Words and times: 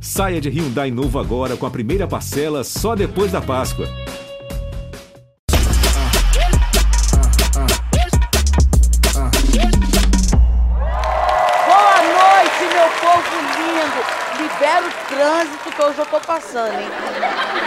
Saia 0.00 0.40
de 0.40 0.48
Hyundai 0.48 0.90
novo 0.90 1.18
agora 1.18 1.56
com 1.56 1.66
a 1.66 1.70
primeira 1.70 2.06
parcela 2.06 2.62
só 2.62 2.94
depois 2.94 3.32
da 3.32 3.40
Páscoa. 3.40 3.86
Boa 11.66 11.98
noite, 12.02 12.62
meu 12.72 12.88
povo 13.00 13.36
lindo. 13.56 14.00
Libera 14.38 14.86
o 14.86 14.90
trânsito 15.08 15.70
que 15.70 15.80
eu 15.82 16.06
tô 16.06 16.20
passando, 16.20 16.78
hein? 16.78 16.88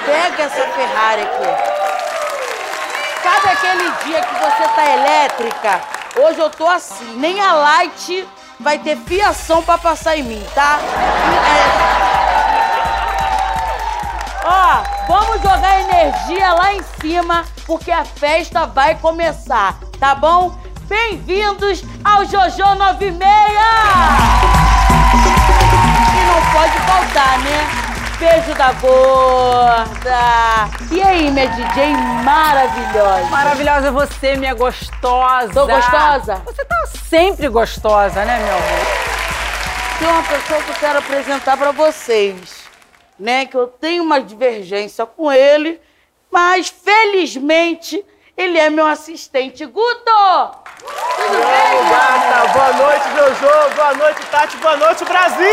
Pega 0.05 0.43
essa 0.43 0.67
Ferrari 0.69 1.23
aqui. 1.23 1.79
Sabe 3.23 3.49
aquele 3.49 3.91
dia 4.05 4.21
que 4.21 4.33
você 4.35 4.63
tá 4.75 4.85
elétrica? 4.93 5.81
Hoje 6.15 6.39
eu 6.39 6.49
tô 6.49 6.67
assim. 6.67 7.17
Nem 7.17 7.39
a 7.41 7.53
Light 7.53 8.27
vai 8.59 8.77
ter 8.79 8.97
fiação 8.97 9.61
pra 9.61 9.77
passar 9.77 10.17
em 10.17 10.23
mim, 10.23 10.43
tá? 10.53 10.79
É... 11.95 11.98
Ó, 14.51 14.83
vamos 15.07 15.43
jogar 15.43 15.79
energia 15.81 16.53
lá 16.53 16.73
em 16.73 16.81
cima, 16.99 17.45
porque 17.67 17.91
a 17.91 18.03
festa 18.03 18.65
vai 18.65 18.95
começar, 18.95 19.77
tá 19.99 20.15
bom? 20.15 20.57
Bem-vindos 20.87 21.83
ao 22.03 22.25
Jojo 22.25 22.57
96! 22.57 23.13
E 26.15 26.21
não 26.25 26.41
pode 26.51 26.79
faltar, 26.79 27.37
né? 27.41 27.67
Beijo 28.17 28.55
da 28.55 28.71
gorda! 28.73 30.17
E 30.91 30.99
aí, 30.99 31.29
minha 31.29 31.47
DJ 31.49 31.93
maravilhosa? 32.23 33.25
Maravilhosa 33.29 33.91
você, 33.91 34.35
minha 34.35 34.55
gostosa. 34.55 35.53
Tô 35.53 35.67
gostosa? 35.67 36.41
Você 36.43 36.65
tá 36.65 36.75
sempre 37.07 37.47
gostosa, 37.49 38.25
né, 38.25 38.39
meu 38.39 38.55
amor? 38.55 38.87
Tem 39.99 40.07
uma 40.07 40.23
pessoa 40.23 40.59
que 40.63 40.71
eu 40.71 40.75
quero 40.75 40.97
apresentar 40.97 41.55
pra 41.55 41.71
vocês, 41.71 42.67
né? 43.19 43.45
Que 43.45 43.57
eu 43.57 43.67
tenho 43.67 44.03
uma 44.03 44.21
divergência 44.21 45.05
com 45.05 45.31
ele, 45.31 45.79
mas 46.31 46.69
felizmente 46.69 48.03
ele 48.37 48.57
é 48.57 48.69
meu 48.69 48.85
assistente. 48.85 49.65
Guto! 49.65 50.59
Tudo 50.79 51.31
bem, 51.31 51.89
gata, 51.89 52.47
boa 52.53 52.73
noite, 52.73 53.03
Jojo, 53.15 53.75
boa 53.75 53.93
noite, 53.95 54.25
Tati, 54.27 54.57
boa 54.57 54.77
noite, 54.77 55.03
Brasil! 55.03 55.45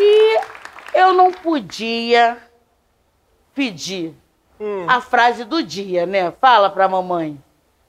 E 0.00 0.40
eu 0.94 1.12
não 1.12 1.30
podia 1.30 2.36
pedir 3.54 4.14
a 4.88 5.00
frase 5.00 5.44
do 5.44 5.62
dia, 5.62 6.06
né? 6.06 6.32
Fala 6.40 6.70
pra 6.70 6.88
mamãe. 6.88 7.40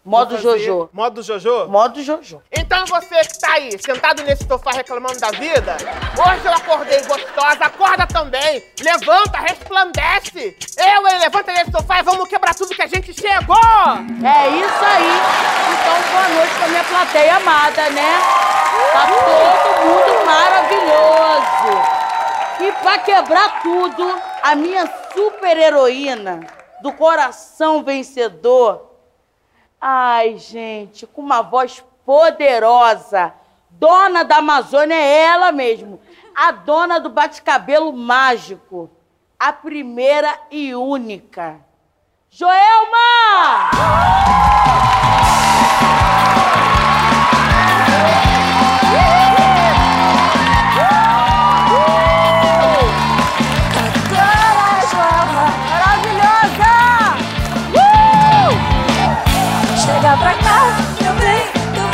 Modo 0.06 0.38
Jojo. 0.38 0.90
Modo 0.92 1.24
Jojo? 1.24 1.68
Modo 1.70 2.04
Jojo. 2.04 2.42
Então 2.52 2.86
você 2.88 3.22
que 3.22 3.40
tá 3.40 3.54
aí, 3.54 3.72
sentado 3.82 4.22
nesse 4.24 4.46
sofá 4.46 4.72
reclamando 4.72 5.18
da 5.18 5.32
vida, 5.32 5.78
hoje 6.18 6.46
eu 6.46 6.52
acordei 6.52 7.02
gostosa, 7.04 7.64
acorda 7.64 8.06
também, 8.06 8.62
levanta, 8.82 9.40
resplandece. 9.40 10.58
Eu, 10.78 11.08
hein, 11.08 11.20
levanta 11.22 11.54
nesse 11.54 11.72
sofá 11.72 12.00
e 12.00 12.04
vamos 12.04 12.28
quebrar 12.28 12.54
tudo 12.54 12.76
que 12.76 12.82
a 12.82 12.88
gente 12.88 13.14
chegou! 13.14 13.56
É 13.56 14.50
isso 14.50 14.84
aí. 14.84 15.14
Então, 15.72 16.12
boa 16.12 16.28
noite 16.36 16.54
pra 16.56 16.68
minha 16.68 16.84
plateia 16.84 17.36
amada, 17.38 17.90
né? 17.92 18.18
Tá 18.92 19.08
todo 19.08 19.88
mundo 19.88 20.26
maravilhoso. 20.26 22.04
E 22.60 22.72
pra 22.82 23.00
quebrar 23.00 23.62
tudo, 23.62 24.22
a 24.42 24.54
minha 24.54 24.86
super 25.14 25.58
heroína 25.58 26.42
do 26.82 26.92
coração 26.92 27.84
vencedor. 27.84 28.93
Ai, 29.86 30.38
gente, 30.38 31.06
com 31.06 31.22
uma 31.22 31.42
voz 31.42 31.84
poderosa. 32.06 33.34
Dona 33.70 34.24
da 34.24 34.38
Amazônia 34.38 34.96
é 34.96 35.24
ela 35.26 35.52
mesmo. 35.52 36.00
A 36.34 36.54
dona 36.54 37.02
do 37.02 37.10
bate-cabelo 37.10 37.92
mágico. 37.92 38.90
A 39.38 39.52
primeira 39.52 40.40
e 40.50 40.74
única. 40.74 41.60
Joelma! 42.30 43.72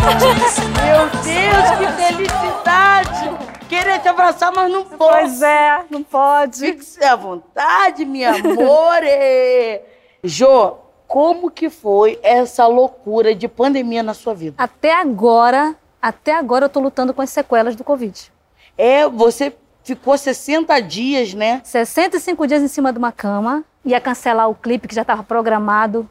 Meu 0.10 1.10
Deus, 1.22 1.70
que 1.78 2.02
felicidade! 2.02 3.30
Queria 3.70 4.00
te 4.00 4.08
abraçar, 4.08 4.52
mas 4.52 4.72
não 4.72 4.84
posso. 4.84 4.98
Pois 4.98 5.42
é, 5.44 5.82
não 5.92 6.02
pode. 6.02 6.60
Fique 6.60 7.04
à 7.04 7.16
vontade, 7.16 8.06
minha 8.06 8.32
amore. 8.32 9.82
Jô, 10.24 10.78
como 11.08 11.52
que 11.52 11.70
foi 11.70 12.20
essa 12.24 12.66
loucura 12.66 13.36
de 13.36 13.48
pandemia 13.48 14.02
na 14.02 14.16
sua 14.16 14.34
vida? 14.34 14.56
Até 14.58 14.94
agora, 15.00 15.76
até 16.02 16.34
agora 16.34 16.66
eu 16.66 16.70
tô 16.70 16.80
lutando 16.80 17.14
com 17.14 17.22
as 17.22 17.30
sequelas 17.30 17.76
do 17.76 17.84
Covid. 17.84 18.32
É, 18.76 19.08
você 19.08 19.56
ficou 19.84 20.18
60 20.18 20.80
dias, 20.82 21.36
né? 21.36 21.62
65 21.64 22.48
dias 22.48 22.64
em 22.64 22.68
cima 22.68 22.92
de 22.92 22.98
uma 22.98 23.12
cama, 23.12 23.64
ia 23.86 24.02
cancelar 24.02 24.50
o 24.50 24.56
clipe 24.56 24.88
que 24.88 24.96
já 24.96 25.04
estava 25.04 25.22
programado, 25.22 26.10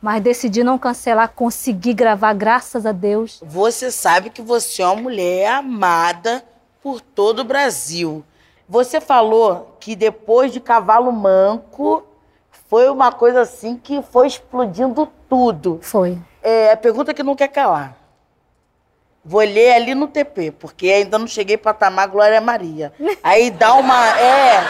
mas 0.00 0.22
decidi 0.22 0.62
não 0.62 0.78
cancelar, 0.78 1.32
consegui 1.34 1.92
gravar, 1.92 2.32
graças 2.32 2.86
a 2.86 2.92
Deus. 2.92 3.40
Você 3.44 3.90
sabe 3.90 4.30
que 4.30 4.42
você 4.42 4.82
é 4.82 4.86
uma 4.86 5.02
mulher 5.02 5.48
amada 5.48 6.44
por 6.82 7.00
todo 7.00 7.40
o 7.40 7.44
Brasil. 7.44 8.24
Você 8.68 9.00
falou 9.00 9.76
que 9.80 9.94
depois 9.96 10.52
de 10.52 10.60
Cavalo 10.60 11.12
Manco 11.12 12.04
foi 12.68 12.88
uma 12.88 13.12
coisa 13.12 13.40
assim 13.40 13.76
que 13.76 14.02
foi 14.02 14.26
explodindo 14.26 15.08
tudo. 15.28 15.78
Foi. 15.82 16.18
É 16.42 16.72
a 16.72 16.76
pergunta 16.76 17.14
que 17.14 17.22
não 17.22 17.36
quer 17.36 17.48
calar. 17.48 17.96
Vou 19.24 19.40
ler 19.40 19.72
ali 19.72 19.94
no 19.94 20.06
TP, 20.06 20.52
porque 20.52 20.88
ainda 20.88 21.18
não 21.18 21.26
cheguei 21.26 21.56
para 21.56 21.74
Tamar 21.74 22.08
Glória 22.08 22.40
Maria. 22.40 22.92
Aí 23.22 23.50
dá 23.50 23.74
uma. 23.74 24.18
É. 24.18 24.64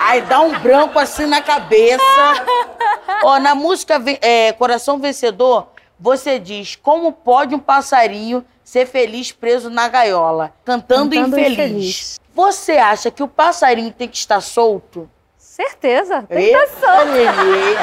Aí 0.00 0.22
dá 0.22 0.40
um 0.40 0.58
branco 0.60 0.98
assim 0.98 1.26
na 1.26 1.42
cabeça. 1.42 2.00
Ó, 3.24 3.38
na 3.38 3.54
música 3.54 4.02
é, 4.20 4.52
Coração 4.52 4.98
Vencedor, 4.98 5.68
você 5.98 6.38
diz: 6.38 6.76
Como 6.76 7.12
pode 7.12 7.54
um 7.54 7.58
passarinho 7.58 8.44
ser 8.64 8.86
feliz 8.86 9.32
preso 9.32 9.68
na 9.70 9.88
gaiola? 9.88 10.52
Cantando, 10.64 11.14
Cantando 11.14 11.38
infeliz. 11.38 11.52
infeliz. 11.58 12.20
Você 12.34 12.72
acha 12.72 13.10
que 13.10 13.22
o 13.22 13.28
passarinho 13.28 13.92
tem 13.92 14.08
que 14.08 14.16
estar 14.16 14.40
solto? 14.40 15.10
Certeza, 15.36 16.22
tem 16.22 16.38
Eita, 16.44 16.58
intenção. 16.64 17.04
Lelê. 17.12 17.74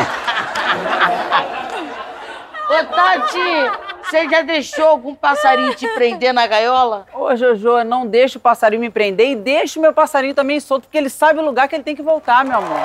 Ô, 2.70 2.84
Tati, 2.86 4.04
você 4.04 4.28
já 4.30 4.42
deixou 4.42 4.88
algum 4.88 5.14
passarinho 5.14 5.76
te 5.76 5.88
prender 5.90 6.34
na 6.34 6.48
gaiola? 6.48 7.06
Ô, 7.14 7.36
Jojo, 7.36 7.84
não 7.84 8.06
deixa 8.08 8.38
o 8.38 8.42
passarinho 8.42 8.82
me 8.82 8.90
prender 8.90 9.28
e 9.30 9.36
deixa 9.36 9.78
o 9.80 9.82
meu 9.82 9.94
passarinho 9.94 10.34
também 10.34 10.60
solto, 10.60 10.84
porque 10.84 10.98
ele 10.98 11.10
sabe 11.10 11.40
o 11.40 11.46
lugar 11.46 11.68
que 11.68 11.76
ele 11.76 11.84
tem 11.84 11.96
que 11.96 12.02
voltar, 12.02 12.44
meu 12.44 12.58
amor. 12.58 12.80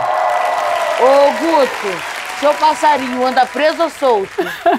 Ô, 1.00 1.32
Guto, 1.41 2.02
seu 2.42 2.54
passarinho 2.54 3.25
anda 3.25 3.47
preso 3.47 3.82
ou 3.84 3.88
solto? 3.91 4.32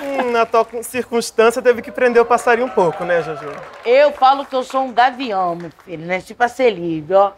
Hum, 0.03 0.31
na 0.31 0.45
tua 0.45 0.67
circunstância 0.81 1.61
teve 1.61 1.81
que 1.81 1.91
prender 1.91 2.21
o 2.21 2.25
passarinho 2.25 2.67
um 2.67 2.69
pouco, 2.69 3.05
né, 3.05 3.21
Jojo? 3.21 3.49
Eu 3.85 4.11
falo 4.11 4.45
que 4.45 4.53
eu 4.53 4.63
sou 4.63 4.81
um 4.81 4.91
gavião, 4.91 5.55
meu 5.55 5.71
filho, 5.85 6.05
né? 6.05 6.19
Tipo 6.19 6.43
a 6.43 6.49
Celíbio, 6.49 7.17
ó. 7.17 7.31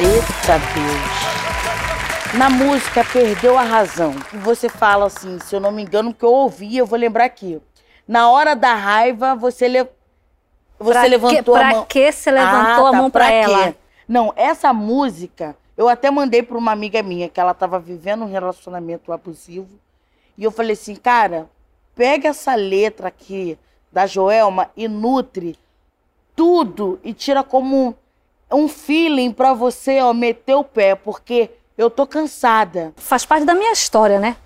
Eita 0.00 0.58
Deus. 0.74 2.34
Na 2.36 2.50
música 2.50 3.04
Perdeu 3.04 3.56
a 3.56 3.62
Razão, 3.62 4.12
que 4.14 4.36
você 4.36 4.68
fala 4.68 5.06
assim, 5.06 5.38
se 5.38 5.54
eu 5.54 5.60
não 5.60 5.70
me 5.70 5.82
engano, 5.82 6.12
que 6.12 6.24
eu 6.24 6.32
ouvi, 6.32 6.76
eu 6.76 6.84
vou 6.84 6.98
lembrar 6.98 7.24
aqui. 7.26 7.62
Na 8.08 8.28
hora 8.28 8.56
da 8.56 8.74
raiva, 8.74 9.36
você, 9.36 9.68
le... 9.68 9.86
você 10.78 10.92
Pra 10.92 11.02
que- 11.02 11.08
levantou 11.08 11.54
pra 11.54 11.68
a 11.68 11.70
mão. 11.70 11.86
que 11.88 12.10
você 12.10 12.30
levantou 12.32 12.86
Ah, 12.86 12.88
a 12.88 12.92
tá, 12.92 12.98
mão 12.98 13.08
pra 13.10 13.26
quê? 13.28 13.32
ela? 13.34 13.74
Não, 14.08 14.32
essa 14.36 14.72
música, 14.72 15.54
eu 15.76 15.88
até 15.88 16.10
mandei 16.10 16.42
pra 16.42 16.56
uma 16.56 16.72
amiga 16.72 17.02
minha, 17.02 17.28
que 17.28 17.40
ela 17.40 17.54
tava 17.54 17.78
vivendo 17.78 18.22
um 18.22 18.30
relacionamento 18.30 19.12
abusivo. 19.12 19.68
E 20.36 20.44
eu 20.44 20.50
falei 20.50 20.72
assim, 20.72 20.94
cara, 20.94 21.48
pega 21.94 22.28
essa 22.28 22.54
letra 22.54 23.08
aqui 23.08 23.58
da 23.92 24.06
Joelma 24.06 24.70
e 24.76 24.88
nutre 24.88 25.56
tudo 26.34 26.98
e 27.02 27.12
tira 27.12 27.42
como 27.42 27.96
um 28.50 28.68
feeling 28.68 29.32
pra 29.32 29.52
você, 29.52 30.00
ó, 30.00 30.12
meter 30.12 30.54
o 30.54 30.64
pé, 30.64 30.94
porque 30.94 31.50
eu 31.76 31.90
tô 31.90 32.06
cansada. 32.06 32.92
Faz 32.96 33.24
parte 33.24 33.44
da 33.44 33.54
minha 33.54 33.72
história, 33.72 34.18
né? 34.18 34.36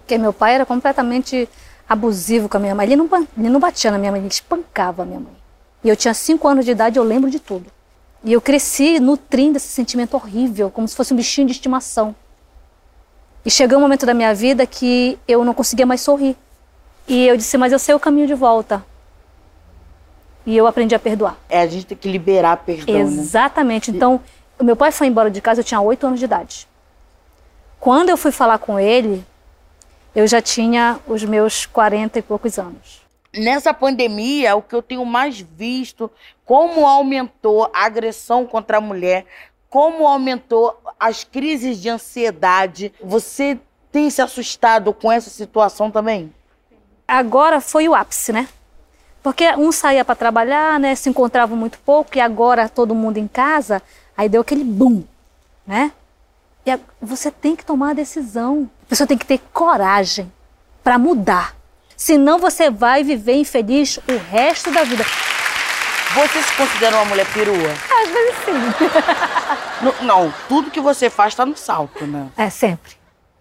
Porque 0.00 0.18
meu 0.18 0.32
pai 0.32 0.54
era 0.54 0.66
completamente 0.66 1.48
abusivo 1.88 2.48
com 2.48 2.56
a 2.56 2.60
minha 2.60 2.74
mãe. 2.74 2.86
Ele 2.86 2.96
não, 2.96 3.08
ele 3.36 3.48
não 3.48 3.60
batia 3.60 3.90
na 3.90 3.98
minha 3.98 4.10
mãe, 4.12 4.20
ele 4.20 4.28
espancava 4.28 5.02
a 5.02 5.06
minha 5.06 5.20
mãe. 5.20 5.34
E 5.82 5.88
eu 5.88 5.96
tinha 5.96 6.14
cinco 6.14 6.48
anos 6.48 6.64
de 6.64 6.70
idade, 6.70 6.98
eu 6.98 7.04
lembro 7.04 7.30
de 7.30 7.38
tudo. 7.38 7.70
E 8.24 8.32
eu 8.32 8.40
cresci 8.40 8.98
nutrindo 8.98 9.58
esse 9.58 9.68
sentimento 9.68 10.14
horrível, 10.14 10.70
como 10.70 10.88
se 10.88 10.96
fosse 10.96 11.12
um 11.12 11.16
bichinho 11.16 11.46
de 11.46 11.52
estimação. 11.52 12.16
E 13.44 13.50
chegou 13.50 13.76
um 13.76 13.82
momento 13.82 14.06
da 14.06 14.14
minha 14.14 14.34
vida 14.34 14.66
que 14.66 15.18
eu 15.28 15.44
não 15.44 15.52
conseguia 15.52 15.84
mais 15.84 16.00
sorrir. 16.00 16.34
E 17.06 17.26
eu 17.26 17.36
disse, 17.36 17.58
mas 17.58 17.70
eu 17.70 17.78
sei 17.78 17.94
o 17.94 18.00
caminho 18.00 18.26
de 18.26 18.34
volta. 18.34 18.82
E 20.46 20.56
eu 20.56 20.66
aprendi 20.66 20.94
a 20.94 20.98
perdoar. 20.98 21.36
É, 21.50 21.60
a 21.60 21.66
gente 21.66 21.84
tem 21.84 21.96
que 21.96 22.10
liberar 22.10 22.56
perdão, 22.56 22.94
né? 22.94 23.00
Exatamente. 23.00 23.90
Então, 23.90 24.18
o 24.58 24.64
meu 24.64 24.74
pai 24.74 24.90
foi 24.90 25.06
embora 25.06 25.30
de 25.30 25.42
casa, 25.42 25.60
eu 25.60 25.64
tinha 25.64 25.80
oito 25.82 26.06
anos 26.06 26.18
de 26.18 26.24
idade. 26.24 26.66
Quando 27.78 28.08
eu 28.08 28.16
fui 28.16 28.32
falar 28.32 28.56
com 28.56 28.80
ele, 28.80 29.22
eu 30.14 30.26
já 30.26 30.40
tinha 30.40 30.98
os 31.06 31.22
meus 31.24 31.66
40 31.66 32.18
e 32.18 32.22
poucos 32.22 32.58
anos. 32.58 33.03
Nessa 33.36 33.74
pandemia, 33.74 34.54
o 34.54 34.62
que 34.62 34.74
eu 34.74 34.82
tenho 34.82 35.04
mais 35.04 35.40
visto, 35.40 36.10
como 36.44 36.86
aumentou 36.86 37.70
a 37.72 37.84
agressão 37.84 38.46
contra 38.46 38.78
a 38.78 38.80
mulher, 38.80 39.26
como 39.68 40.06
aumentou 40.06 40.78
as 41.00 41.24
crises 41.24 41.82
de 41.82 41.88
ansiedade. 41.88 42.92
Você 43.02 43.58
tem 43.90 44.08
se 44.08 44.22
assustado 44.22 44.92
com 44.92 45.10
essa 45.10 45.30
situação 45.30 45.90
também? 45.90 46.32
Agora 47.08 47.60
foi 47.60 47.88
o 47.88 47.94
ápice, 47.94 48.32
né? 48.32 48.48
Porque 49.22 49.52
um 49.56 49.72
saía 49.72 50.04
para 50.04 50.14
trabalhar, 50.14 50.78
né? 50.78 50.94
Se 50.94 51.08
encontrava 51.08 51.56
muito 51.56 51.78
pouco 51.78 52.16
e 52.16 52.20
agora 52.20 52.68
todo 52.68 52.94
mundo 52.94 53.18
em 53.18 53.26
casa, 53.26 53.82
aí 54.16 54.28
deu 54.28 54.42
aquele 54.42 54.62
boom, 54.62 55.02
né? 55.66 55.92
E 56.64 56.78
você 57.00 57.30
tem 57.30 57.56
que 57.56 57.64
tomar 57.64 57.90
a 57.90 57.94
decisão. 57.94 58.70
A 58.84 58.86
pessoa 58.90 59.06
tem 59.06 59.18
que 59.18 59.26
ter 59.26 59.40
coragem 59.52 60.32
para 60.82 60.98
mudar. 60.98 61.56
Senão 61.96 62.38
você 62.38 62.70
vai 62.70 63.02
viver 63.02 63.34
infeliz 63.34 63.98
o 64.08 64.16
resto 64.30 64.70
da 64.70 64.82
vida. 64.82 65.04
Você 66.14 66.42
se 66.42 66.52
considera 66.54 66.96
uma 66.96 67.04
mulher 67.06 67.26
perua? 67.32 67.70
Às 68.02 68.08
vezes 68.08 68.34
sim. 68.44 68.84
Não, 69.82 69.94
não, 70.02 70.34
tudo 70.48 70.70
que 70.70 70.80
você 70.80 71.10
faz 71.10 71.34
tá 71.34 71.44
no 71.44 71.56
salto, 71.56 72.06
né? 72.06 72.28
É 72.38 72.48
sempre. 72.48 72.92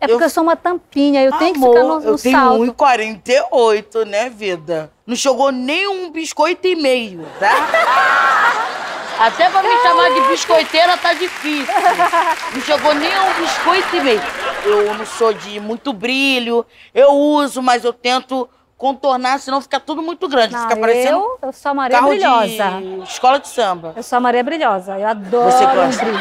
É 0.02 0.08
porque 0.08 0.26
eu, 0.26 0.30
sou 0.30 0.44
uma 0.44 0.58
tampinha, 0.58 1.24
eu 1.24 1.32
tenho 1.38 1.54
que 1.54 1.60
Amor, 1.60 1.70
ficar 1.74 1.84
no, 1.84 2.00
no 2.02 2.10
eu 2.10 2.18
tenho 2.18 2.38
salto. 2.38 2.74
1,48, 2.74 4.06
né, 4.06 4.30
vida? 4.30 4.92
Não 5.08 5.16
chegou 5.16 5.50
nem 5.52 5.88
um 5.88 6.12
biscoito 6.12 6.68
e 6.68 6.76
meio, 6.76 7.26
tá? 7.40 7.52
Até 9.20 9.50
pra 9.50 9.64
me 9.64 9.82
chamar 9.82 10.10
de 10.10 10.22
biscoiteira 10.28 10.98
tá 10.98 11.14
difícil. 11.14 11.74
Não 12.54 12.62
chegou 12.62 12.94
nem 12.96 13.18
um 13.20 13.34
biscoito 13.36 13.96
e 13.96 14.02
meio. 14.02 14.22
Eu 14.66 14.94
não 14.96 15.06
sou 15.06 15.34
de 15.34 15.60
muito 15.60 15.92
brilho, 15.94 16.66
eu 16.94 17.12
uso, 17.12 17.62
mas 17.62 17.84
eu 17.84 17.92
tento 17.94 18.50
contornar, 18.78 19.40
senão 19.40 19.62
fica 19.62 19.80
tudo 19.80 20.02
muito 20.02 20.28
grande. 20.28 20.54
Não, 20.54 20.62
fica 20.64 20.76
parecendo 20.76 21.18
eu, 21.18 21.40
eu 21.42 21.54
sou 21.54 21.72
a 21.72 21.74
Maria 21.74 21.98
carro 21.98 22.10
Brilhosa. 22.10 22.82
de 22.82 23.04
escola 23.04 23.40
de 23.40 23.48
samba. 23.48 23.94
Eu 23.96 24.04
sou 24.04 24.18
a 24.18 24.20
Maria 24.20 24.44
Brilhosa. 24.44 24.98
Eu 24.98 25.08
adoro 25.08 25.52
Você 25.52 25.66
um 25.66 25.76
gosta? 25.76 26.04
brilho. 26.06 26.20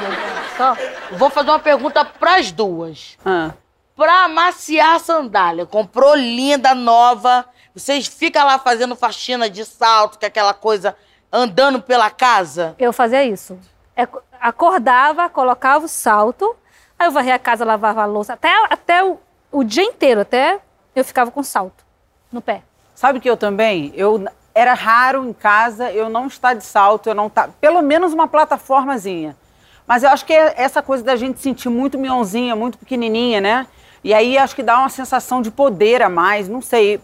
Só. 0.56 0.76
Vou 1.16 1.30
fazer 1.30 1.50
uma 1.50 1.58
pergunta 1.58 2.04
pras 2.04 2.52
duas. 2.52 3.16
Ah. 3.24 3.50
pra 3.96 4.24
amaciar 4.24 4.96
a 4.96 4.98
sandália. 4.98 5.66
Comprou 5.66 6.14
linda, 6.14 6.74
nova. 6.74 7.44
Vocês 7.74 8.06
ficam 8.06 8.44
lá 8.44 8.58
fazendo 8.58 8.94
faxina 8.94 9.48
de 9.50 9.64
salto, 9.64 10.18
que 10.18 10.24
é 10.24 10.28
aquela 10.28 10.54
coisa 10.54 10.94
andando 11.32 11.80
pela 11.80 12.10
casa. 12.10 12.74
Eu 12.78 12.92
fazia 12.92 13.24
isso. 13.24 13.58
É, 13.96 14.06
acordava, 14.40 15.28
colocava 15.28 15.84
o 15.86 15.88
salto, 15.88 16.54
aí 17.02 17.08
eu 17.08 17.12
varria 17.12 17.34
a 17.34 17.38
casa, 17.38 17.64
lavava 17.64 18.02
a 18.02 18.06
louça, 18.06 18.32
até, 18.32 18.50
até 18.70 19.04
o, 19.04 19.18
o 19.50 19.64
dia 19.64 19.84
inteiro, 19.84 20.20
até 20.20 20.60
eu 20.94 21.04
ficava 21.04 21.30
com 21.30 21.42
salto 21.42 21.84
no 22.30 22.40
pé. 22.40 22.62
Sabe 22.94 23.20
que 23.20 23.28
eu 23.28 23.36
também? 23.36 23.92
Eu 23.94 24.24
era 24.54 24.74
raro 24.74 25.26
em 25.26 25.32
casa 25.32 25.90
eu 25.90 26.08
não 26.08 26.26
estar 26.26 26.54
de 26.54 26.64
salto, 26.64 27.08
eu 27.08 27.14
não 27.14 27.28
tá, 27.28 27.48
pelo 27.60 27.82
menos 27.82 28.12
uma 28.12 28.28
plataformazinha. 28.28 29.36
Mas 29.86 30.02
eu 30.02 30.10
acho 30.10 30.24
que 30.24 30.32
é 30.32 30.54
essa 30.56 30.80
coisa 30.80 31.02
da 31.02 31.16
gente 31.16 31.40
sentir 31.40 31.68
muito 31.68 31.98
mionzinha, 31.98 32.54
muito 32.54 32.78
pequenininha, 32.78 33.40
né? 33.40 33.66
E 34.04 34.14
aí 34.14 34.38
acho 34.38 34.54
que 34.54 34.62
dá 34.62 34.78
uma 34.78 34.88
sensação 34.88 35.42
de 35.42 35.50
poder 35.50 36.02
a 36.02 36.08
mais, 36.08 36.48
não 36.48 36.60
sei. 36.62 37.00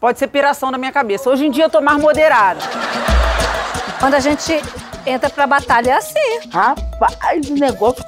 Pode 0.00 0.18
ser 0.18 0.28
piração 0.28 0.70
na 0.70 0.78
minha 0.78 0.92
cabeça. 0.92 1.28
Hoje 1.28 1.46
em 1.46 1.50
dia 1.50 1.64
eu 1.64 1.70
tô 1.70 1.80
mais 1.80 2.00
moderada. 2.00 2.60
Quando 3.98 4.14
a 4.14 4.20
gente 4.20 4.52
entra 5.06 5.30
pra 5.30 5.46
batalha 5.46 5.90
é 5.90 5.94
assim. 5.94 6.50
Rapaz, 6.52 7.50
o 7.50 7.54
negócio. 7.54 8.04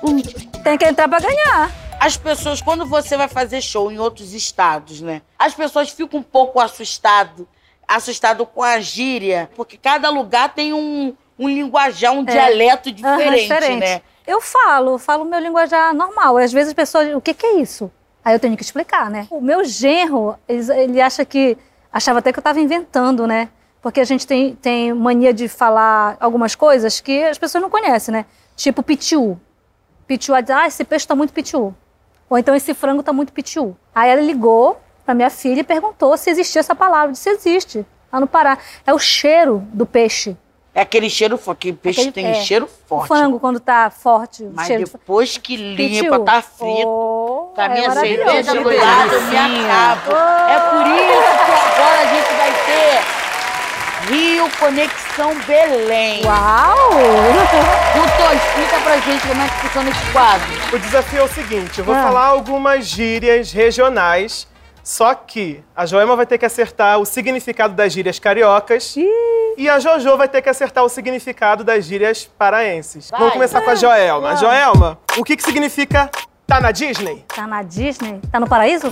Tem 0.65 0.79
que 0.79 0.87
entrar 0.87 1.07
pra 1.07 1.21
ganhar. 1.21 1.71
As 2.01 2.17
pessoas, 2.17 2.63
quando 2.63 2.87
você 2.87 3.19
vai 3.19 3.29
fazer 3.29 3.61
show 3.61 3.93
em 3.93 3.99
outros 3.99 4.33
estados, 4.33 5.03
né? 5.03 5.21
As 5.39 5.53
pessoas 5.53 5.91
ficam 5.91 6.21
um 6.21 6.23
pouco 6.23 6.59
assustado, 6.59 7.47
assustado 7.87 8.47
com 8.47 8.63
a 8.63 8.81
gíria, 8.81 9.51
porque 9.55 9.77
cada 9.77 10.09
lugar 10.09 10.55
tem 10.55 10.73
um, 10.73 11.15
um 11.39 11.49
linguajar, 11.49 12.13
um 12.15 12.25
dialeto 12.25 12.89
Aham, 13.05 13.35
diferente, 13.35 13.77
né? 13.77 14.01
Eu 14.27 14.41
falo, 14.41 14.97
falo 14.97 15.27
meu 15.27 15.39
linguajar 15.39 15.93
normal. 15.93 16.39
Às 16.39 16.51
vezes 16.51 16.69
as 16.69 16.75
pessoas, 16.75 17.15
o 17.15 17.21
que, 17.21 17.35
que 17.35 17.45
é 17.45 17.61
isso? 17.61 17.93
Aí 18.25 18.35
eu 18.35 18.41
tenho 18.41 18.57
que 18.57 18.63
explicar, 18.63 19.11
né? 19.11 19.27
O 19.31 19.43
meu 19.43 19.65
genro, 19.67 20.35
ele, 20.49 20.73
ele 20.73 21.01
acha 21.01 21.27
que. 21.27 21.59
Achava 21.93 22.21
até 22.21 22.33
que 22.33 22.39
eu 22.39 22.41
estava 22.41 22.59
inventando, 22.59 23.27
né? 23.27 23.51
Porque 23.83 24.01
a 24.01 24.05
gente 24.05 24.27
tem, 24.27 24.55
tem 24.57 24.95
mania 24.95 25.33
de 25.33 25.47
falar 25.47 26.17
algumas 26.19 26.55
coisas 26.55 27.01
que 27.01 27.23
as 27.23 27.37
pessoas 27.37 27.61
não 27.61 27.69
conhecem, 27.69 28.13
né? 28.13 28.25
Tipo 28.57 28.83
pitiu. 28.83 29.39
Pitiu, 30.07 30.35
diz, 30.43 30.51
ah, 30.51 30.67
esse 30.67 30.85
peixe 30.85 31.07
tá 31.07 31.15
muito 31.15 31.33
pitiu. 31.33 31.75
Ou 32.29 32.39
então 32.39 32.55
esse 32.55 32.75
frango 32.75 33.03
tá 33.03 33.13
muito 33.13 33.33
pitiu. 33.33 33.77
Aí 33.95 34.11
ela 34.11 34.21
ligou 34.21 34.81
pra 35.05 35.15
minha 35.15 35.31
filha 35.31 35.61
e 35.61 35.65
perguntou 35.65 36.17
se 36.17 36.31
existia 36.31 36.61
essa 36.61 36.75
palavra. 36.75 37.09
Eu 37.09 37.13
disse, 37.13 37.29
existe. 37.31 37.87
Lá 38.13 38.21
no 38.21 38.27
Pará. 38.27 38.59
É 38.87 38.93
o 38.95 38.99
cheiro 38.99 39.63
do 39.73 39.85
peixe. 39.87 40.37
É 40.75 40.81
aquele 40.81 41.09
cheiro 41.09 41.39
forte, 41.39 41.59
que 41.61 41.73
peixe 41.73 42.01
Aquele- 42.01 42.13
tem 42.13 42.27
é. 42.27 42.35
cheiro 42.43 42.65
O 42.65 42.89
forte. 42.89 43.07
frango, 43.09 43.39
quando 43.39 43.61
tá 43.61 43.91
forte, 43.91 44.43
o 44.43 44.51
Mas 44.53 44.67
cheiro 44.67 44.85
de 44.85 44.91
depois 44.91 45.39
que 45.39 45.57
limpa, 45.57 46.11
Pitiu. 46.11 46.25
tá 46.25 46.43
frito. 46.43 46.89
Oh, 46.89 47.53
a 47.57 47.65
é 47.65 47.69
minha 47.69 47.91
cerveja 47.93 48.55
do 48.55 48.65
lado, 48.77 49.13
eu 49.15 49.23
me 49.23 49.37
acabo. 49.37 50.11
É 50.51 50.59
por 50.71 50.87
isso 50.89 51.45
que 51.45 51.53
agora 51.81 52.01
a 52.01 52.07
gente 52.07 52.35
vai 52.35 52.53
ter 52.67 54.13
Rio 54.13 54.51
Conexão 54.59 55.04
Belém. 55.47 56.23
Uau! 56.25 56.91
Doutor, 57.95 58.35
explica 58.35 58.81
pra 58.83 58.97
gente 58.99 59.27
como 59.29 59.41
é 59.43 59.47
que 59.49 59.55
funciona 59.61 59.91
esse 59.91 60.13
quadro. 60.13 60.47
O 60.73 60.79
desafio 60.79 61.21
é 61.21 61.23
o 61.23 61.29
seguinte: 61.29 61.79
eu 61.79 61.85
vou 61.85 61.95
Ah. 61.95 62.03
falar 62.03 62.27
algumas 62.27 62.85
gírias 62.87 63.53
regionais, 63.53 64.49
só 64.83 65.15
que 65.15 65.63
a 65.77 65.87
Joelma 65.87 66.17
vai 66.17 66.27
ter 66.27 66.37
que 66.37 66.45
acertar 66.45 66.99
o 66.99 67.05
significado 67.05 67.75
das 67.75 67.93
gírias 67.93 68.19
cariocas 68.19 68.97
e 69.57 69.69
a 69.71 69.79
Jojo 69.79 70.17
vai 70.17 70.27
ter 70.29 70.43
que 70.43 70.49
acertar 70.49 70.83
o 70.85 70.89
significado 70.89 71.63
das 71.63 71.85
gírias 71.85 72.25
paraenses. 72.37 73.09
Vai. 73.09 73.21
Vamos 73.21 73.35
começar 73.35 73.61
com 73.61 73.71
a 73.71 73.75
Joelma. 73.77 74.35
Joelma, 74.37 74.99
o 75.17 75.23
que, 75.23 75.37
que 75.37 75.45
significa 75.45 76.11
tá 76.45 76.61
na 76.61 76.73
Disney? 76.73 77.25
Tá 77.33 77.47
na 77.47 77.63
Disney? 77.63 78.21
Tá 78.33 78.41
no 78.41 78.49
paraíso? 78.49 78.91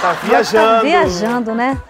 Tá 0.00 0.12
viajando. 0.24 0.66
Tá 0.78 0.80
viajando, 0.82 1.54
né? 1.54 1.80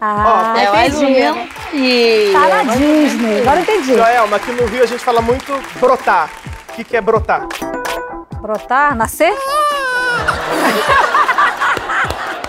Ah, 0.00 0.54
Ó, 0.54 0.58
É 0.58 0.70
mais 0.70 0.94
ou 0.96 1.02
entendi. 1.02 1.20
menos. 1.20 2.32
Tá 2.32 2.48
na 2.64 2.74
Disney. 2.74 3.40
Agora 3.42 3.60
entendi. 3.60 3.94
Joelma, 3.94 4.36
aqui 4.36 4.52
no 4.52 4.66
Rio 4.66 4.82
a 4.82 4.86
gente 4.86 5.04
fala 5.04 5.20
muito 5.20 5.52
brotar. 5.78 6.30
O 6.70 6.72
que, 6.72 6.84
que 6.84 6.96
é 6.96 7.00
brotar? 7.00 7.46
Brotar, 8.40 8.94
nascer? 8.96 9.34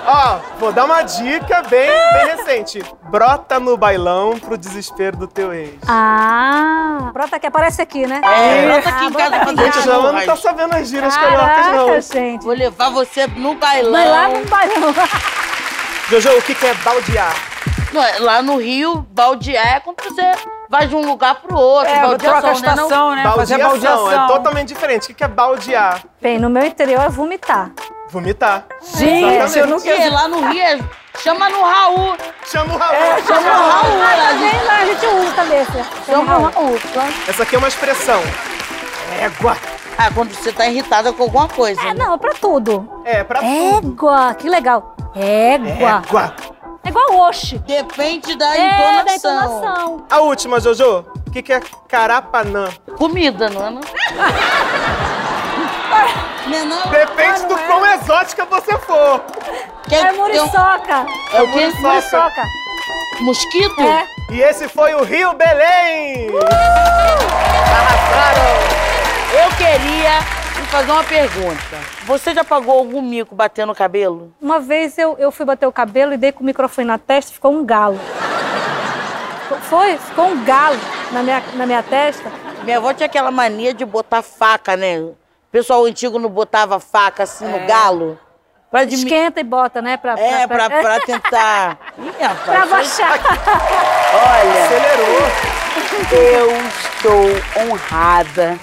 Ó, 0.03 0.39
vou 0.59 0.71
dar 0.73 0.85
uma 0.85 1.03
dica 1.03 1.61
bem, 1.69 1.89
bem 2.13 2.25
recente. 2.35 2.83
Brota 3.03 3.59
no 3.59 3.77
bailão 3.77 4.37
pro 4.39 4.57
desespero 4.57 5.15
do 5.15 5.27
teu 5.27 5.53
ex. 5.53 5.75
Ah, 5.87 7.11
brota 7.13 7.39
que 7.39 7.47
aparece 7.47 7.81
aqui, 7.81 8.07
né? 8.07 8.19
É, 8.23 8.65
brota 8.65 8.89
aqui 8.89 9.05
Ah, 9.05 9.07
em 9.07 9.13
casa 9.13 9.35
em 9.51 9.57
Gente. 9.57 9.81
Joelma 9.83 10.11
não 10.13 10.25
tá 10.25 10.35
sabendo 10.35 10.73
as 10.75 10.87
gírias 10.87 11.15
cariocas, 11.15 11.65
não. 11.67 11.85
Caraca, 11.87 12.01
gente. 12.01 12.43
Vou 12.43 12.53
levar 12.53 12.89
você 12.89 13.27
no 13.27 13.55
bailão. 13.55 13.91
Vai 13.91 14.07
lá 14.09 14.29
no 14.29 14.45
bailão. 14.45 14.93
Jojo, 16.11 16.37
o 16.37 16.41
que, 16.41 16.53
que 16.53 16.65
é 16.65 16.73
baldear? 16.73 17.33
Não, 17.93 18.03
é, 18.03 18.19
Lá 18.19 18.41
no 18.41 18.57
Rio, 18.57 19.07
baldear 19.11 19.77
é 19.77 19.79
quando 19.79 20.03
você 20.03 20.21
vai 20.69 20.85
de 20.85 20.93
um 20.93 21.05
lugar 21.05 21.35
pro 21.35 21.55
outro. 21.55 21.89
É, 21.89 22.01
baldeação, 22.01 22.41
troca 22.41 22.47
a 22.47 22.51
né, 22.51 22.75
não? 22.75 22.85
estação, 22.85 23.15
né? 23.15 23.23
Fazer 23.23 23.57
Baldeação, 23.57 24.03
baldeação. 24.03 24.25
é 24.25 24.27
totalmente 24.27 24.67
diferente. 24.67 25.03
O 25.05 25.07
que, 25.07 25.13
que 25.13 25.23
é 25.23 25.27
baldear? 25.29 26.03
Bem, 26.21 26.37
no 26.37 26.49
meu 26.49 26.65
interior 26.65 26.99
é 27.01 27.07
vomitar. 27.07 27.71
Vomitar. 28.09 28.65
Gente, 28.97 29.57
eu 29.57 29.67
não 29.67 29.77
Porque 29.79 30.09
lá 30.09 30.27
no 30.27 30.49
Rio, 30.49 30.61
é- 30.61 30.79
chama 31.19 31.49
no 31.49 31.61
Raul. 31.61 32.17
Chama 32.45 32.73
o 32.73 32.77
Raul. 32.77 33.23
Chama 33.25 33.39
o 33.39 33.69
Raul. 33.69 34.01
Ah, 34.03 34.27
a 34.27 34.37
gente 34.37 34.65
lá 34.65 34.75
a 34.75 34.85
gente 34.85 35.05
usa 35.05 35.31
também. 35.33 35.65
Chama 36.05 36.37
o 36.37 36.43
Raul. 36.43 36.79
Essa 37.25 37.43
aqui 37.43 37.55
é 37.55 37.57
uma 37.57 37.69
expressão. 37.69 38.21
Égua. 39.17 39.55
Ah, 39.97 40.09
quando 40.13 40.33
você 40.33 40.51
tá 40.51 40.65
irritada 40.65 41.13
com 41.13 41.23
alguma 41.23 41.47
coisa. 41.47 41.79
É, 41.81 41.93
né? 41.93 42.03
não, 42.03 42.15
é 42.15 42.17
pra 42.17 42.33
tudo. 42.33 43.01
É, 43.05 43.23
pra 43.23 43.39
tudo. 43.39 43.93
Égua, 43.93 44.33
que 44.33 44.49
legal. 44.49 44.93
Égua. 45.15 46.01
Égua. 46.07 46.35
É 46.83 46.89
igual 46.89 47.27
oxe. 47.27 47.57
Depende 47.59 48.35
da 48.35 48.55
É, 48.55 48.65
entonação. 48.67 49.05
da 49.05 49.13
entonação. 49.15 50.05
A 50.09 50.19
última, 50.19 50.59
Jojo. 50.59 51.05
O 51.27 51.31
que, 51.31 51.41
que 51.41 51.53
é 51.53 51.61
carapanã? 51.87 52.67
Comida, 52.97 53.49
não 53.49 53.65
é? 53.67 53.69
Não 53.69 53.81
é? 53.81 53.83
Depende 56.89 57.45
do 57.45 57.57
quão 57.57 57.85
exótica 57.85 58.45
você 58.45 58.77
for. 58.79 59.21
Quer- 59.87 60.05
É 60.07 60.11
muriçoca. 60.11 61.05
É 61.33 61.41
o 61.41 61.51
quê? 61.51 61.71
Muriçoca. 61.79 62.43
Mosquito? 63.21 63.81
É. 63.81 64.05
E 64.31 64.41
esse 64.41 64.67
foi 64.67 64.93
o 64.95 65.03
Rio 65.03 65.33
Belém. 65.33 66.29
Arrasaram. 67.71 68.51
Eu 69.33 69.49
queria 69.55 70.19
fazer 70.71 70.91
uma 70.91 71.03
pergunta. 71.03 71.77
Você 72.05 72.33
já 72.33 72.43
pagou 72.43 72.77
algum 72.79 73.01
mico 73.01 73.35
batendo 73.35 73.71
o 73.71 73.75
cabelo? 73.75 74.33
Uma 74.41 74.59
vez 74.59 74.97
eu, 74.97 75.15
eu 75.19 75.31
fui 75.31 75.45
bater 75.45 75.67
o 75.67 75.71
cabelo 75.71 76.13
e 76.13 76.17
dei 76.17 76.31
com 76.31 76.41
o 76.41 76.45
microfone 76.45 76.87
na 76.87 76.97
testa 76.97 77.31
e 77.31 77.33
ficou 77.35 77.51
um 77.53 77.65
galo. 77.65 77.99
Foi? 79.63 79.97
Ficou 79.97 80.27
um 80.27 80.43
galo 80.43 80.77
na 81.11 81.21
minha, 81.23 81.43
na 81.53 81.65
minha 81.65 81.83
testa. 81.83 82.31
Minha 82.63 82.77
avó 82.77 82.93
tinha 82.93 83.05
aquela 83.07 83.31
mania 83.31 83.73
de 83.73 83.85
botar 83.85 84.21
faca, 84.21 84.75
né? 84.77 84.99
O 84.99 85.15
pessoal 85.51 85.83
antigo 85.85 86.17
não 86.19 86.29
botava 86.29 86.79
faca 86.79 87.23
assim 87.23 87.45
no 87.45 87.65
galo. 87.67 88.17
Pra 88.69 88.85
dimi- 88.85 89.03
Esquenta 89.03 89.41
e 89.41 89.43
bota, 89.43 89.81
né? 89.81 89.97
Pra, 89.97 90.17
É, 90.17 90.47
pra, 90.47 90.69
pra 90.69 90.99
tentar. 91.01 91.77
Ih, 91.99 92.23
rapaz, 92.23 92.45
pra 92.45 92.65
baixar. 92.65 93.19
Olha, 94.13 94.65
Acelerou. 94.65 95.27
eu 96.11 96.51
estou 96.61 97.63
honrada 97.69 98.57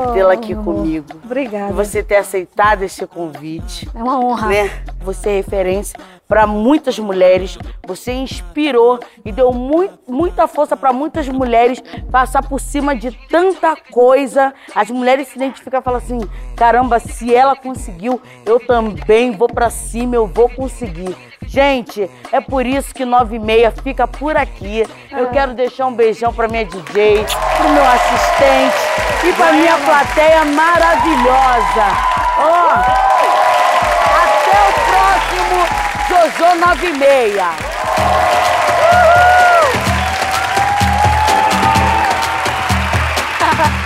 de 0.00 0.12
tê-la 0.12 0.32
aqui 0.32 0.54
comigo. 0.54 1.06
Obrigada. 1.24 1.72
Você 1.72 2.02
ter 2.02 2.16
aceitado 2.16 2.82
esse 2.82 3.06
convite. 3.06 3.88
É 3.94 4.02
uma 4.02 4.18
honra. 4.18 4.48
né? 4.48 4.70
Você 5.00 5.30
é 5.30 5.36
referência 5.36 5.98
para 6.26 6.46
muitas 6.46 6.98
mulheres. 6.98 7.58
Você 7.86 8.12
inspirou 8.12 8.98
e 9.24 9.30
deu 9.32 9.52
mui- 9.52 9.90
muita 10.08 10.46
força 10.48 10.76
para 10.76 10.92
muitas 10.92 11.28
mulheres 11.28 11.82
passar 12.10 12.42
por 12.42 12.60
cima 12.60 12.94
de 12.96 13.10
tanta 13.28 13.76
coisa. 13.90 14.52
As 14.74 14.90
mulheres 14.90 15.28
se 15.28 15.36
identificam 15.36 15.80
e 15.80 15.82
falam 15.82 15.98
assim: 15.98 16.20
caramba, 16.56 16.98
se 16.98 17.34
ela 17.34 17.54
conseguiu, 17.54 18.20
eu 18.46 18.58
também 18.58 19.32
vou 19.32 19.48
para 19.48 19.68
cima, 19.70 20.14
eu 20.16 20.26
vou 20.26 20.48
conseguir. 20.48 21.14
Gente, 21.54 22.10
é 22.32 22.40
por 22.40 22.66
isso 22.66 22.92
que 22.92 23.04
9 23.04 23.36
e 23.36 23.38
meia 23.38 23.70
fica 23.70 24.08
por 24.08 24.36
aqui. 24.36 24.84
Eu 25.12 25.28
quero 25.28 25.54
deixar 25.54 25.86
um 25.86 25.94
beijão 25.94 26.34
pra 26.34 26.48
minha 26.48 26.64
DJ, 26.64 27.24
pro 27.56 27.68
meu 27.68 27.84
assistente 27.84 28.74
e 29.22 29.32
pra 29.34 29.52
minha 29.52 29.78
plateia 29.78 30.44
maravilhosa. 30.46 31.86
Ó, 32.38 32.70
até 34.24 34.58
o 34.66 34.72
próximo 34.90 35.64
Jojo 36.08 36.56
96. 36.58 37.84